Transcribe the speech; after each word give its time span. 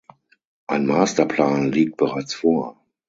Ein 0.65 0.87
Masterplan 0.87 1.71
liegt 1.71 1.97
bereits 1.97 2.33
vor. 2.33 2.81